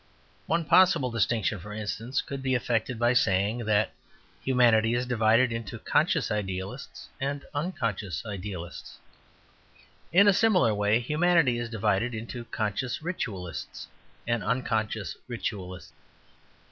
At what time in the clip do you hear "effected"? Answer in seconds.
2.55-2.97